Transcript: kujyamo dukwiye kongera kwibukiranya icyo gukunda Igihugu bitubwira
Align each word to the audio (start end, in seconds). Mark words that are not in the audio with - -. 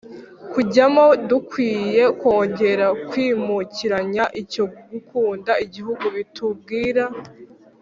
kujyamo 0.51 1.05
dukwiye 1.29 2.03
kongera 2.21 2.87
kwibukiranya 3.09 4.23
icyo 4.41 4.63
gukunda 4.89 5.51
Igihugu 5.65 6.05
bitubwira 6.15 7.03